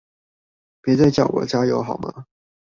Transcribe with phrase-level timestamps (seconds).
[0.81, 2.25] 別再叫我加油好嗎？